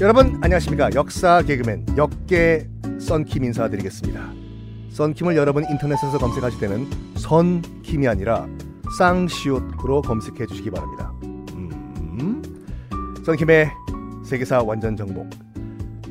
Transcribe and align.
여러분 0.00 0.38
안녕하십니까? 0.42 0.90
역사 0.94 1.42
개그맨 1.42 1.86
역계 1.96 2.68
썬킴 3.00 3.44
인사드리겠습니다. 3.44 4.32
썬킴을 4.90 5.36
여러분 5.36 5.64
인터넷에서 5.68 6.18
검색하실 6.18 6.60
때는 6.60 6.86
선킴이 7.16 8.06
아니라 8.06 8.46
쌍시옷으로 8.96 10.02
검색해 10.02 10.46
주시기 10.46 10.70
바랍니다. 10.70 11.12
음, 11.24 12.42
썬킴의 13.26 13.70
세계사 14.24 14.62
완전 14.62 14.96
정복. 14.96 15.28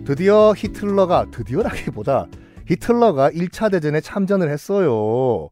드디어 0.05 0.54
히틀러가 0.55 1.28
드디어라기보다 1.32 2.28
히틀러가 2.68 3.32
1차 3.32 3.71
대전에 3.71 4.02
참전을 4.02 4.50
했어요 4.50 5.50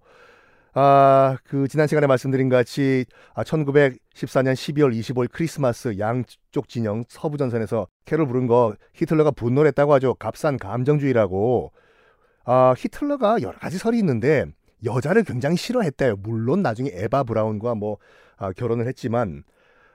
아, 0.77 1.37
그 1.45 1.69
지난 1.69 1.87
시간에 1.87 2.05
말씀드린 2.05 2.49
같이 2.49 3.05
아, 3.33 3.43
1914년 3.43 4.53
12월 4.55 4.93
25일 4.93 5.29
크리스마스 5.31 5.97
양쪽 5.99 6.67
진영 6.67 7.05
서부 7.07 7.37
전선에서 7.37 7.87
캐롤 8.03 8.27
부른 8.27 8.45
거 8.45 8.75
히틀러가 8.93 9.31
분노를 9.31 9.69
했다고 9.69 9.93
하죠. 9.93 10.15
값싼 10.15 10.57
감정주의라고. 10.57 11.71
아, 12.43 12.73
히틀러가 12.77 13.41
여러 13.41 13.57
가지 13.57 13.77
설이 13.77 13.97
있는데 13.99 14.47
여자를 14.83 15.23
굉장히 15.23 15.55
싫어했대요. 15.55 16.17
물론 16.17 16.61
나중에 16.61 16.89
에바 16.91 17.23
브라운과 17.23 17.75
뭐 17.75 17.97
아, 18.35 18.51
결혼을 18.51 18.85
했지만 18.85 19.45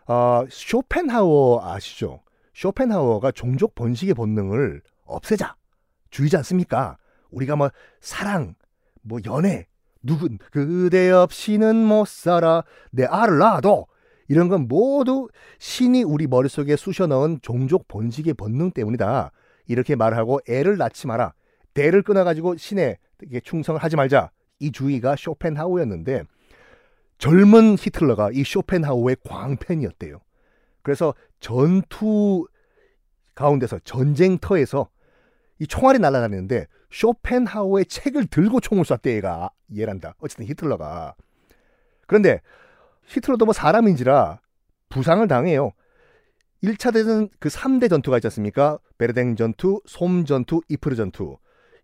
아, 0.07 0.47
쇼펜하워 0.49 1.63
아시죠? 1.75 2.23
쇼펜하워가 2.55 3.33
종족 3.33 3.75
번식의 3.75 4.15
본능을 4.15 4.81
없애자 5.05 5.57
주의지 6.09 6.39
않습니까? 6.39 6.97
우리가 7.31 7.57
뭐 7.57 7.69
사랑, 8.01 8.55
뭐 9.03 9.19
연애 9.27 9.67
누군 10.03 10.39
그대 10.51 11.11
없이는 11.11 11.77
못 11.77 12.09
살아 12.09 12.65
내 12.91 13.05
알을 13.05 13.39
낳아도 13.39 13.87
이런 14.29 14.49
건 14.49 14.69
모두 14.69 15.29
신이 15.59 16.05
우리 16.05 16.27
머릿속에 16.27 16.77
쑤셔 16.77 17.07
넣은 17.09 17.41
종족 17.43 17.89
번식의 17.89 18.35
본능 18.35 18.71
때문이다. 18.71 19.33
이렇게 19.67 19.97
말하고 19.97 20.41
애를 20.49 20.77
낳지 20.77 21.07
마라. 21.07 21.35
대를 21.75 22.03
끊어가지고 22.03 22.57
신에 22.57 22.99
충성을 23.43 23.83
하지 23.83 23.97
말자. 23.97 24.31
이 24.61 24.71
주의가 24.73 25.17
쇼펜하우였는데 25.17 26.23
젊은 27.19 27.77
히틀러가 27.79 28.31
이 28.33 28.45
쇼펜하우의 28.45 29.17
광팬이었대요. 29.25 30.21
그래서 30.83 31.15
전투 31.41 32.47
가운데서 33.35 33.81
전쟁터에서 33.85 34.89
이 35.59 35.67
총알이 35.67 35.99
날아다니는데 35.99 36.67
쇼펜하우의 36.91 37.87
책을 37.87 38.27
들고 38.27 38.61
총을 38.61 38.85
쐈대 38.85 39.15
얘가 39.15 39.51
얘란다. 39.77 40.15
어쨌든 40.19 40.47
히틀러가. 40.47 41.15
그런데 42.07 42.41
히틀러도 43.07 43.45
뭐 43.45 43.53
사람인지라 43.53 44.41
부상을 44.89 45.27
당해요. 45.29 45.73
1차 46.63 46.93
대전 46.93 47.29
그 47.39 47.49
3대 47.49 47.89
전투가 47.89 48.19
있지 48.19 48.27
않습니까? 48.27 48.79
베르됭 48.99 49.37
전투, 49.37 49.81
솜 49.87 50.25
전투, 50.25 50.61
이프르 50.69 50.95
전투. 50.97 51.39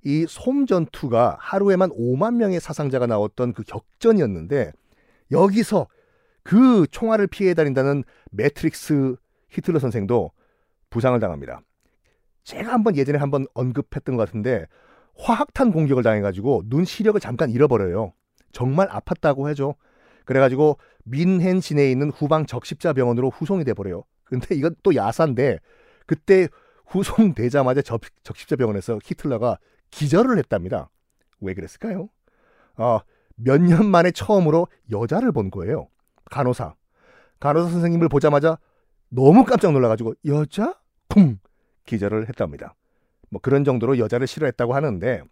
이 0.05 0.27
솜 0.29 0.67
전투가 0.67 1.37
하루에만 1.41 1.91
5만 1.91 2.35
명의 2.37 2.61
사상자가 2.61 3.07
나왔던 3.07 3.55
그 3.55 3.63
격전이었는데 3.65 4.73
여기서 5.33 5.89
그 6.43 6.87
총알을 6.91 7.27
피해 7.27 7.55
다닌다는 7.55 8.05
매트릭스 8.31 9.17
히틀러 9.51 9.79
선생도 9.81 10.31
부상을 10.91 11.19
당합니다. 11.19 11.61
제가 12.45 12.73
한번 12.73 12.97
예전에 12.97 13.19
한번 13.19 13.47
언급했던 13.55 14.17
것 14.17 14.27
같은데 14.27 14.67
화학탄 15.19 15.73
공격을 15.73 16.03
당해가지고 16.03 16.65
눈 16.67 16.85
시력을 16.85 17.21
잠깐 17.21 17.51
잃어버려요. 17.51 18.13
정말 18.53 18.89
아팠다고 18.89 19.49
해줘. 19.51 19.75
그래가지고 20.25 20.79
민헨 21.05 21.61
시내에 21.61 21.91
있는 21.91 22.11
후방 22.11 22.47
적십자 22.47 22.93
병원으로 22.93 23.31
후송이 23.31 23.65
돼버려요. 23.65 24.05
근데 24.25 24.55
이건 24.55 24.75
또 24.83 24.95
야사인데 24.95 25.59
그때 26.07 26.49
후송되자마자 26.87 27.83
적, 27.83 28.01
적십자 28.23 28.57
병원에서 28.57 28.99
히틀러가 29.03 29.59
기절을 29.91 30.39
했답니다. 30.39 30.91
왜 31.41 31.55
그랬을까요? 31.55 32.09
어, 32.77 33.01
몇 33.37 33.59
년 33.61 33.87
만에 33.87 34.11
처음으로 34.11 34.67
여자를 34.91 35.33
본 35.33 35.51
거예요. 35.51 35.89
간호사. 36.31 36.75
간호사 37.41 37.71
선생님을 37.71 38.09
보자마자 38.09 38.59
너무 39.09 39.45
깜짝 39.45 39.73
놀라가지고 39.73 40.15
여자? 40.27 40.79
쿵! 41.09 41.39
기절을 41.85 42.29
했답니다. 42.29 42.75
뭐 43.31 43.41
그런 43.41 43.65
정도로 43.65 43.99
여자를 43.99 44.27
싫어했다고 44.27 44.75
하는데 44.75 45.23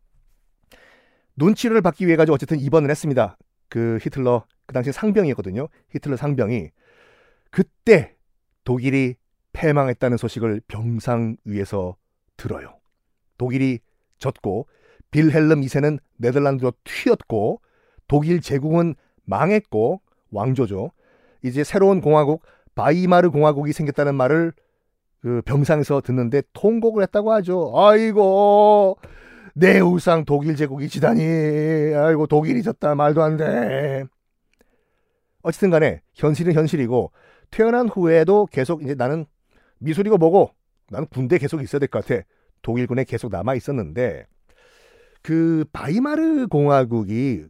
눈치를 1.36 1.80
받기 1.80 2.06
위해 2.06 2.16
가지고 2.16 2.34
어쨌든 2.34 2.58
입원을 2.58 2.90
했습니다. 2.90 3.36
그 3.68 3.98
히틀러 4.02 4.44
그 4.66 4.74
당시 4.74 4.92
상병이었거든요. 4.92 5.68
히틀러 5.90 6.16
상병이 6.16 6.70
그때 7.50 8.16
독일이 8.64 9.16
패망했다는 9.52 10.16
소식을 10.16 10.62
병상 10.68 11.36
위에서 11.44 11.96
들어요. 12.36 12.78
독일이 13.38 13.80
졌고 14.18 14.66
빌헬름 15.10 15.60
2세는 15.60 15.98
네덜란드로 16.16 16.72
튀었고 16.84 17.60
독일 18.08 18.40
제국은 18.40 18.94
망했고 19.24 20.00
왕조죠. 20.30 20.90
이제 21.42 21.62
새로운 21.62 22.00
공화국 22.00 22.42
바이마르 22.74 23.30
공화국이 23.30 23.72
생겼다는 23.72 24.14
말을 24.14 24.52
그 25.24 25.40
병상에서 25.46 26.02
듣는데 26.02 26.42
통곡을 26.52 27.02
했다고 27.04 27.32
하죠. 27.32 27.72
아이고 27.74 28.98
내 29.54 29.80
우상 29.80 30.26
독일 30.26 30.54
제국이 30.54 30.90
지다니 30.90 31.22
아이고 31.96 32.26
독일이 32.26 32.62
졌다 32.62 32.94
말도 32.94 33.22
안 33.22 33.38
돼. 33.38 34.04
어쨌든 35.42 35.70
간에 35.70 36.02
현실은 36.12 36.52
현실이고 36.52 37.10
태어난 37.50 37.88
후에도 37.88 38.46
계속 38.52 38.82
이제 38.82 38.94
나는 38.94 39.24
미술이고 39.78 40.18
뭐고 40.18 40.50
나는 40.90 41.06
군대 41.08 41.38
계속 41.38 41.62
있어야 41.62 41.78
될 41.80 41.88
것 41.88 42.04
같아. 42.04 42.22
독일군에 42.60 43.04
계속 43.04 43.30
남아 43.32 43.54
있었는데 43.54 44.26
그 45.22 45.64
바이마르 45.72 46.48
공화국이 46.48 47.44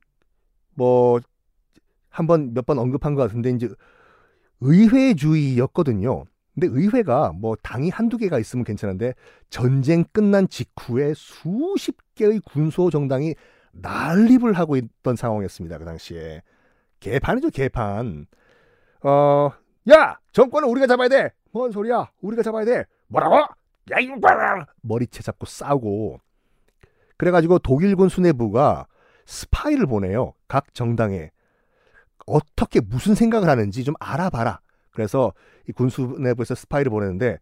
뭐 0.76 1.20
한 2.10 2.28
번 2.28 2.54
몇 2.54 2.66
번 2.66 2.78
언급한 2.78 3.16
것 3.16 3.22
같은데 3.22 3.50
이제 3.50 3.68
의회주의였거든요. 4.60 6.24
근데 6.54 6.68
의회가 6.68 7.32
뭐 7.32 7.56
당이 7.62 7.90
한두 7.90 8.16
개가 8.16 8.38
있으면 8.38 8.64
괜찮은데 8.64 9.14
전쟁 9.50 10.04
끝난 10.12 10.48
직후에 10.48 11.12
수십 11.14 11.96
개의 12.14 12.40
군소 12.40 12.90
정당이 12.90 13.34
난립을 13.72 14.52
하고 14.52 14.76
있던 14.76 15.16
상황이었습니다. 15.16 15.78
그 15.78 15.84
당시에. 15.84 16.42
개판이죠, 17.00 17.50
개판. 17.50 18.26
어, 19.02 19.50
야! 19.90 20.18
정권은 20.32 20.68
우리가 20.68 20.86
잡아야 20.86 21.08
돼! 21.08 21.30
뭔 21.52 21.72
소리야? 21.72 22.10
우리가 22.22 22.42
잡아야 22.42 22.64
돼! 22.64 22.84
뭐라고? 23.08 23.36
야, 23.36 23.98
이거! 24.00 24.14
머리채 24.80 25.22
잡고 25.22 25.44
싸우고. 25.44 26.20
그래가지고 27.16 27.58
독일군 27.58 28.08
수뇌부가 28.08 28.86
스파이를 29.26 29.86
보내요. 29.86 30.34
각 30.48 30.72
정당에. 30.72 31.30
어떻게 32.26 32.80
무슨 32.80 33.14
생각을 33.14 33.48
하는지 33.48 33.84
좀 33.84 33.94
알아봐라. 34.00 34.60
그래서 34.94 35.32
이 35.68 35.72
군 35.72 36.16
수뇌부에서 36.18 36.54
스파이를 36.54 36.90
보내는데 36.90 37.38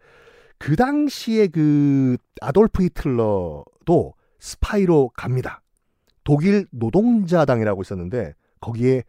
그 0.59 0.77
당시에 0.77 1.49
그 1.49 2.17
아돌프 2.41 2.83
히틀러도 2.85 4.15
스파이로 4.39 5.11
갑니다. 5.15 5.63
독일 6.25 6.67
노동자당이라고 6.71 7.83
있었는데 7.83 8.35
거기에 8.61 9.03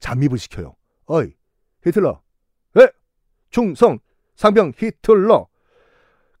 잠입을 0.00 0.38
시켜요. 0.38 0.74
어이 1.06 1.32
히틀러, 1.84 2.20
에 2.78 2.88
충성 3.50 3.98
상병 4.36 4.72
히틀러. 4.76 5.46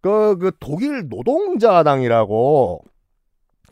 그, 0.00 0.38
그 0.38 0.52
독일 0.60 1.08
노동자당이라고 1.08 2.84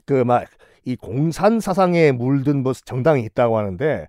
그 0.06 0.24
막 0.24 0.46
이 0.84 0.96
공산 0.96 1.60
사상에 1.60 2.12
물든 2.12 2.62
뭐 2.62 2.72
정당이 2.72 3.22
있다고 3.24 3.56
하는데 3.58 4.08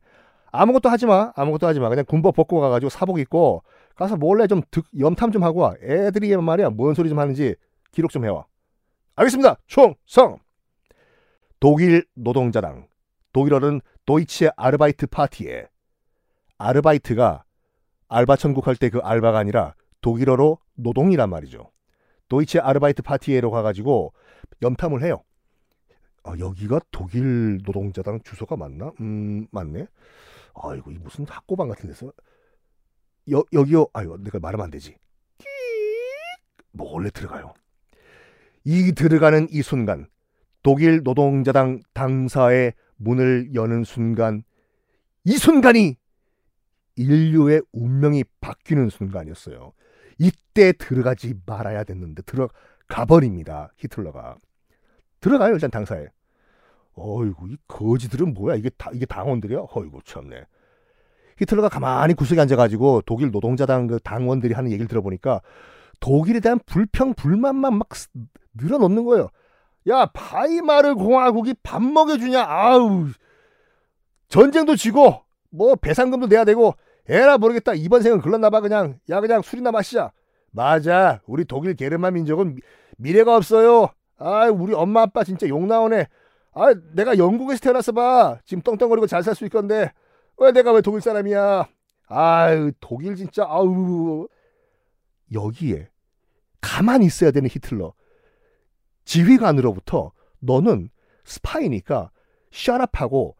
아무것도 0.61 0.89
하지 0.89 1.05
마. 1.05 1.31
아무것도 1.35 1.67
하지 1.67 1.79
마. 1.79 1.89
그냥 1.89 2.05
군복 2.07 2.35
벗고 2.35 2.59
가가지고 2.59 2.89
사복 2.89 3.19
입고 3.19 3.63
가서 3.95 4.15
몰래 4.17 4.47
좀 4.47 4.61
득, 4.71 4.85
염탐 4.99 5.31
좀 5.31 5.43
하고 5.43 5.61
와. 5.61 5.73
애들이 5.81 6.35
말이야. 6.35 6.69
뭔 6.71 6.93
소리 6.93 7.09
좀 7.09 7.19
하는지 7.19 7.55
기록 7.91 8.11
좀 8.11 8.25
해와. 8.25 8.45
알겠습니다. 9.15 9.57
총성. 9.67 10.39
독일 11.59 12.05
노동자당. 12.15 12.87
독일어는 13.33 13.81
도이치 14.05 14.49
아르바이트 14.55 15.07
파티에 15.07 15.67
아르바이트가 16.57 17.43
알바 18.07 18.35
천국 18.37 18.67
할 18.67 18.75
때 18.75 18.89
그 18.89 18.99
알바가 18.99 19.37
아니라 19.39 19.73
독일어로 20.01 20.59
노동이란 20.75 21.29
말이죠. 21.29 21.71
도이치 22.29 22.59
아르바이트 22.59 23.01
파티에로 23.01 23.51
가가지고 23.51 24.13
염탐을 24.61 25.03
해요. 25.03 25.23
아, 26.23 26.33
여기가 26.39 26.79
독일 26.91 27.59
노동자당 27.65 28.19
주소가 28.23 28.55
맞나? 28.57 28.91
음, 28.99 29.47
맞네. 29.51 29.87
아이고, 30.55 30.91
이 30.91 30.97
무슨 30.97 31.25
학고방 31.27 31.67
같은 31.69 31.87
데서. 31.87 32.11
여, 33.31 33.43
여기요. 33.53 33.87
아유, 33.93 34.17
내가 34.21 34.39
말하면 34.39 34.65
안 34.65 34.71
되지. 34.71 34.97
몰래 36.71 37.09
들어가요. 37.09 37.53
이 38.63 38.91
들어가는 38.91 39.47
이 39.49 39.61
순간, 39.61 40.07
독일 40.63 41.03
노동자당 41.03 41.79
당사의 41.93 42.73
문을 42.97 43.53
여는 43.53 43.83
순간, 43.83 44.43
이 45.23 45.33
순간이 45.37 45.97
인류의 46.95 47.61
운명이 47.71 48.23
바뀌는 48.41 48.89
순간이었어요. 48.89 49.73
이때 50.17 50.71
들어가지 50.73 51.35
말아야 51.45 51.83
됐는데 51.83 52.21
들어가 52.23 53.05
버립니다. 53.05 53.71
히틀러가 53.77 54.37
들어가요 55.19 55.53
일단 55.53 55.71
당사에. 55.71 56.07
어이구 56.95 57.49
이 57.49 57.57
거지들은 57.67 58.33
뭐야 58.33 58.55
이게 58.55 58.69
다 58.77 58.89
이게 58.93 59.05
당원들이야? 59.05 59.65
어이구 59.73 59.99
참네. 60.05 60.45
히틀러가 61.37 61.69
가만히 61.69 62.13
구석에 62.13 62.39
앉아가지고 62.41 63.01
독일 63.05 63.31
노동자당 63.31 63.87
그 63.87 63.99
당원들이 63.99 64.53
하는 64.53 64.71
얘기를 64.71 64.87
들어보니까 64.87 65.41
독일에 65.99 66.39
대한 66.39 66.59
불평 66.65 67.13
불만만 67.13 67.77
막 67.77 67.89
늘어놓는 68.53 69.03
거예요. 69.05 69.29
야 69.87 70.05
바이마르 70.07 70.95
공화국이 70.95 71.55
밥 71.61 71.83
먹여주냐? 71.83 72.43
아우 72.47 73.07
전쟁도 74.29 74.75
지고 74.77 75.21
뭐 75.51 75.75
배상금도 75.75 76.27
내야 76.27 76.45
되고 76.45 76.73
에라 77.07 77.37
모르겠다 77.37 77.73
이번 77.73 78.01
생은 78.01 78.21
글렀나봐 78.21 78.61
그냥 78.61 78.99
야 79.09 79.19
그냥 79.19 79.41
술이나 79.41 79.71
마시자. 79.71 80.11
맞아 80.51 81.19
우리 81.27 81.43
독일 81.43 81.75
게르만 81.75 82.13
민족은 82.13 82.57
미, 82.97 83.11
래가 83.11 83.35
없어요. 83.35 83.89
아 84.17 84.47
우리 84.47 84.73
엄마 84.73 85.01
아빠 85.01 85.25
진짜 85.25 85.47
욕 85.49 85.65
나오네. 85.65 86.07
아 86.55 86.73
내가 86.93 87.17
영국에서 87.17 87.59
태어났어 87.59 87.91
봐. 87.91 88.39
지금 88.45 88.61
떵떵거리고 88.63 89.07
잘 89.07 89.21
살 89.23 89.35
수 89.35 89.43
있건데 89.45 89.91
왜 90.37 90.51
내가 90.51 90.71
왜 90.71 90.81
독일 90.81 91.01
사람이야? 91.01 91.67
아유 92.07 92.71
독일 92.79 93.15
진짜 93.15 93.45
아우 93.47 94.27
여기에 95.33 95.89
가만히 96.61 97.05
있어야 97.07 97.31
되는 97.31 97.49
히틀러 97.49 97.93
지휘관으로부터 99.03 100.11
너는 100.39 100.89
스파이니까 101.25 102.11
샤랍하고 102.51 103.35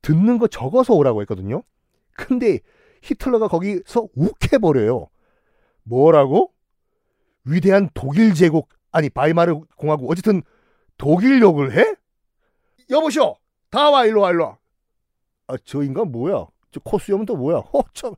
듣는 0.00 0.38
거 0.38 0.46
적어서 0.48 0.94
오라고 0.94 1.20
했거든요. 1.22 1.62
근데 2.14 2.60
히틀러가 3.02 3.48
거기서 3.48 4.08
욱해버려요. 4.14 5.08
뭐라고? 5.84 6.52
위대한 7.44 7.90
독일 7.94 8.32
제국 8.34 8.68
아니 8.90 9.10
바이마르 9.10 9.60
공화국 9.76 10.10
어쨌든 10.10 10.42
독일 10.96 11.40
욕을 11.42 11.76
해? 11.76 11.94
여보시오 12.92 13.36
다와 13.70 14.06
일로 14.06 14.20
와 14.20 14.30
일로 14.30 14.44
와. 14.44 14.58
아, 15.48 15.56
저 15.64 15.82
인간 15.82 16.12
뭐야? 16.12 16.46
저 16.70 16.80
코수염은 16.80 17.26
또 17.26 17.36
뭐야? 17.36 17.56
어, 17.56 17.82
참. 17.94 18.14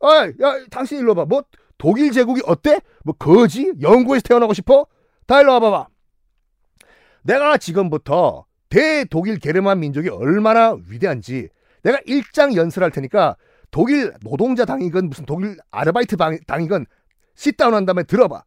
아, 0.00 0.26
야, 0.26 0.66
당신 0.70 0.98
일로 0.98 1.14
봐. 1.14 1.24
뭐 1.24 1.42
독일 1.78 2.12
제국이 2.12 2.40
어때? 2.46 2.80
뭐 3.04 3.14
거지? 3.14 3.72
영국에서 3.80 4.22
태어나고 4.22 4.54
싶어? 4.54 4.86
다 5.26 5.40
일로 5.40 5.52
와봐봐. 5.52 5.88
내가 7.22 7.56
지금부터 7.58 8.46
대독일 8.68 9.38
게르만 9.38 9.80
민족이 9.80 10.08
얼마나 10.08 10.76
위대한지 10.88 11.48
내가 11.82 11.98
일장 12.06 12.54
연설할 12.54 12.90
테니까 12.90 13.36
독일 13.70 14.12
노동자 14.22 14.64
당이건 14.64 15.08
무슨 15.08 15.26
독일 15.26 15.56
아르바이트 15.70 16.16
당이건 16.46 16.86
sit 17.36 17.56
down 17.56 17.74
한 17.74 17.84
다음에 17.84 18.02
들어봐. 18.02 18.44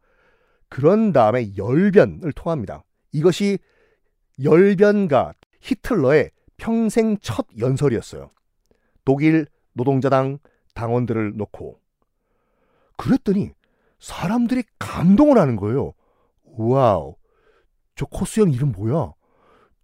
그런 0.68 1.12
다음에 1.12 1.56
열변을 1.56 2.32
토합니다. 2.32 2.84
이것이 3.12 3.58
열변가 4.42 5.32
히틀러의 5.60 6.30
평생 6.56 7.18
첫 7.20 7.46
연설이었어요. 7.58 8.30
독일 9.04 9.46
노동자당 9.72 10.38
당원들을 10.74 11.36
놓고. 11.36 11.80
그랬더니 12.96 13.52
사람들이 13.98 14.64
감동을 14.78 15.38
하는 15.38 15.56
거예요. 15.56 15.92
wow. 16.44 17.16
저 17.94 18.06
코스 18.06 18.40
형 18.40 18.50
이름 18.50 18.72
뭐야? 18.72 19.12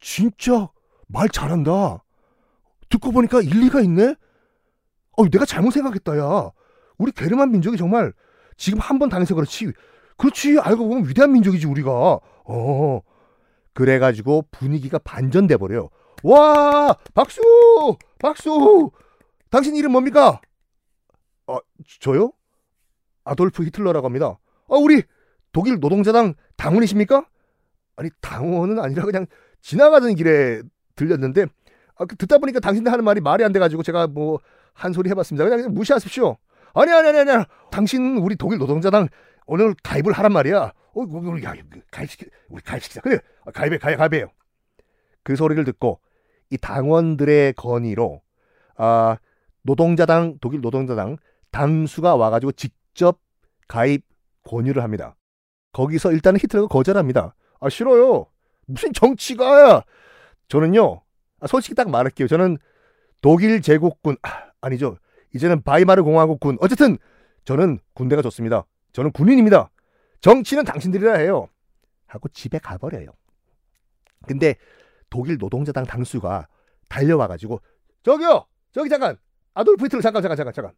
진짜 0.00 0.68
말 1.08 1.28
잘한다. 1.28 2.02
듣고 2.88 3.10
보니까 3.12 3.40
일리가 3.40 3.80
있네? 3.82 4.14
어, 5.16 5.28
내가 5.28 5.44
잘못 5.44 5.70
생각했다, 5.72 6.18
야. 6.18 6.50
우리 6.98 7.12
게르만 7.12 7.50
민족이 7.50 7.76
정말 7.76 8.12
지금 8.56 8.78
한 8.78 8.98
번 8.98 9.08
당해서 9.08 9.34
그렇지. 9.34 9.72
그렇지. 10.16 10.58
알고 10.58 10.88
보면 10.88 11.08
위대한 11.08 11.32
민족이지, 11.32 11.66
우리가. 11.66 12.18
어. 12.44 13.00
그래가지고 13.74 14.46
분위기가 14.50 14.98
반전돼 14.98 15.56
버려요. 15.56 15.88
와 16.22 16.96
박수 17.14 17.40
박수 18.18 18.90
당신 19.50 19.74
이름 19.76 19.92
뭡니까? 19.92 20.40
어 21.46 21.58
저요? 22.00 22.32
아돌프 23.24 23.64
히틀러라고 23.64 24.06
합니다. 24.06 24.38
아 24.68 24.76
우리 24.76 25.02
독일 25.52 25.80
노동자당 25.80 26.34
당원이십니까? 26.56 27.26
아니 27.96 28.10
당원은 28.20 28.78
아니라 28.78 29.04
그냥 29.04 29.26
지나가던 29.60 30.14
길에 30.14 30.62
들렸는데 30.96 31.46
아, 31.96 32.04
그 32.04 32.16
듣다 32.16 32.38
보니까 32.38 32.60
당신들 32.60 32.90
하는 32.90 33.04
말이 33.04 33.20
말이 33.20 33.44
안 33.44 33.52
돼가지고 33.52 33.82
제가 33.82 34.06
뭐 34.06 34.38
한 34.74 34.92
소리 34.92 35.10
해봤습니다. 35.10 35.48
그냥 35.48 35.74
무시하십시오. 35.74 36.36
아니 36.74 36.92
아니 36.92 37.08
아니 37.08 37.30
아니 37.30 37.44
당신 37.70 38.18
우리 38.18 38.36
독일 38.36 38.58
노동자당 38.58 39.08
오늘 39.46 39.74
가입을 39.82 40.12
하란 40.12 40.32
말이야. 40.32 40.72
어, 40.94 41.00
우리 41.00 41.42
가입시키 41.90 42.26
우리 42.48 42.62
가입시키자. 42.62 43.00
그래 43.00 43.18
가입해 43.52 43.78
가입 43.78 43.98
가입해요. 43.98 44.28
그 45.22 45.36
소리를 45.36 45.62
듣고 45.64 46.00
이 46.50 46.58
당원들의 46.58 47.54
건의로 47.54 48.22
아, 48.76 49.16
노동자당 49.62 50.38
독일 50.40 50.60
노동자당 50.60 51.16
당수가 51.50 52.16
와가지고 52.16 52.52
직접 52.52 53.20
가입 53.68 54.04
권유를 54.44 54.82
합니다. 54.82 55.16
거기서 55.72 56.12
일단은 56.12 56.40
히틀러가 56.40 56.68
거절합니다. 56.68 57.34
아 57.60 57.68
싫어요. 57.68 58.26
무슨 58.66 58.92
정치가야? 58.92 59.82
저는요. 60.48 61.00
아, 61.40 61.46
솔직히 61.46 61.74
딱 61.74 61.90
말할게요. 61.90 62.28
저는 62.28 62.58
독일 63.20 63.62
제국군 63.62 64.16
아, 64.22 64.50
아니죠. 64.60 64.98
이제는 65.34 65.62
바이마르 65.62 66.02
공화국군. 66.02 66.58
어쨌든 66.60 66.98
저는 67.44 67.78
군대가 67.94 68.20
좋습니다. 68.22 68.64
저는 68.92 69.12
군인입니다. 69.12 69.70
정치는 70.22 70.64
당신들이라 70.64 71.14
해요. 71.18 71.48
하고 72.06 72.28
집에 72.28 72.58
가버려요. 72.58 73.08
근데 74.26 74.54
독일 75.10 75.36
노동자당 75.38 75.84
당수가 75.84 76.48
달려와가지고 76.88 77.60
저기요! 78.02 78.46
저기 78.72 78.88
잠깐! 78.88 79.16
아돌프 79.54 79.84
히틀러 79.84 80.00
잠깐 80.00 80.22
잠깐 80.22 80.36
잠깐 80.36 80.54
잠깐! 80.54 80.72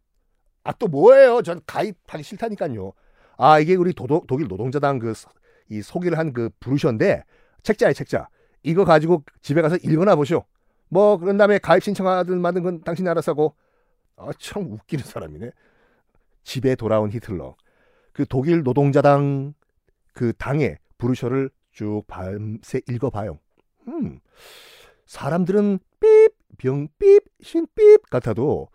아 0.64 0.72
또 0.72 0.88
뭐예요? 0.88 1.42
전 1.42 1.60
가입하기 1.66 2.22
싫다니까요. 2.24 2.92
아 3.36 3.60
이게 3.60 3.74
우리 3.76 3.92
도도, 3.92 4.24
독일 4.26 4.48
노동자당 4.48 4.98
그 4.98 5.14
이 5.70 5.80
소개를 5.80 6.18
한 6.18 6.32
그 6.34 6.50
브루셔인데 6.60 7.24
책자에 7.62 7.94
책자. 7.94 8.28
이거 8.62 8.84
가지고 8.84 9.24
집에 9.40 9.62
가서 9.62 9.76
읽어나 9.76 10.14
보쇼 10.14 10.44
뭐 10.90 11.16
그런 11.16 11.38
다음에 11.38 11.58
가입 11.58 11.82
신청하든 11.82 12.40
만든 12.40 12.62
건 12.62 12.82
당신이 12.82 13.08
알아서 13.08 13.32
하고. 13.32 13.54
아 14.16 14.30
참 14.38 14.70
웃기는 14.72 15.04
사람이네. 15.04 15.50
집에 16.44 16.74
돌아온 16.76 17.10
히틀러 17.10 17.56
그 18.14 18.24
독일 18.26 18.62
노동자당 18.62 19.52
그 20.14 20.32
당의 20.32 20.78
브루셔를 20.96 21.50
쭉 21.72 22.04
밤새 22.06 22.80
읽어봐요 22.88 23.38
음, 23.88 24.20
사람들은 25.04 25.78
삐 26.00 26.28
병, 26.56 26.88
삐 26.98 27.20
신, 27.42 27.66
삐 27.74 27.98
같아도, 28.10 28.68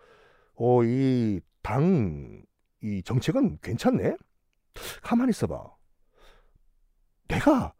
어, 0.54 0.84
이 0.84 1.40
당, 1.62 2.42
이 2.82 3.02
정책은 3.02 3.58
괜찮네? 3.62 4.16
가만히 5.02 5.30
있어봐. 5.30 5.74
내가 7.28 7.74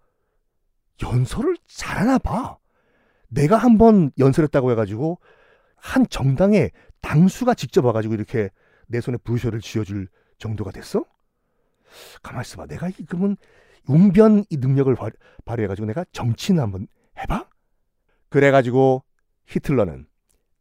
연설을 1.03 1.57
잘하나 1.67 2.19
봐. 2.19 2.59
내가 3.29 3.57
한번 3.57 4.11
연설했다고 4.19 4.73
해가지고, 4.73 5.19
한 5.77 6.07
정당의 6.09 6.73
당수가 7.01 7.55
직접 7.55 7.85
와가지고 7.85 8.15
이렇게 8.15 8.51
내 8.87 9.01
손에 9.01 9.17
부르셔를 9.19 9.61
쥐어줄 9.61 10.09
정도가 10.39 10.73
됐어? 10.73 11.05
가만히 12.23 12.43
있어봐. 12.43 12.67
내가 12.67 12.91
그러면 13.09 13.37
웅변 13.87 14.45
이 14.51 14.57
능력을 14.57 14.95
발휘해가지고 15.45 15.87
내가 15.87 16.05
정치는 16.13 16.63
한번 16.63 16.87
해봐? 17.19 17.49
그래가지고 18.29 19.05
히틀러는 19.47 20.07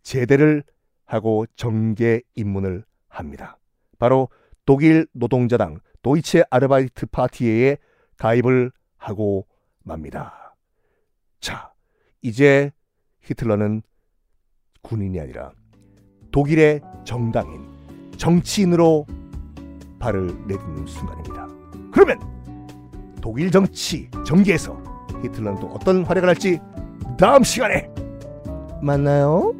제대를 0.01 0.63
하고 1.05 1.45
정계 1.55 2.21
입문을 2.35 2.83
합니다. 3.07 3.57
바로 3.97 4.29
독일 4.65 5.07
노동자당 5.11 5.79
도이체 6.01 6.43
아르바이트 6.49 7.07
파티에 7.07 7.77
가입을 8.17 8.71
하고 8.97 9.47
맙니다. 9.83 10.55
자, 11.39 11.73
이제 12.21 12.71
히틀러는 13.21 13.81
군인이 14.81 15.19
아니라 15.19 15.51
독일의 16.31 16.81
정당인 17.05 17.67
정치인으로 18.17 19.05
발을 19.99 20.27
내딛는 20.47 20.87
순간입니다. 20.87 21.47
그러면 21.91 22.19
독일 23.21 23.51
정치 23.51 24.09
정계에서 24.25 24.81
히틀러는 25.23 25.59
또 25.59 25.67
어떤 25.67 26.03
활약을 26.03 26.29
할지 26.29 26.59
다음 27.17 27.43
시간에 27.43 27.89
만나요. 28.81 29.53